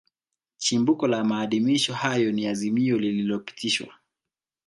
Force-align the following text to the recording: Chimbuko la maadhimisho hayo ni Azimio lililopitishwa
Chimbuko 0.57 1.07
la 1.07 1.23
maadhimisho 1.23 1.93
hayo 1.93 2.31
ni 2.31 2.47
Azimio 2.47 2.97
lililopitishwa 2.97 3.93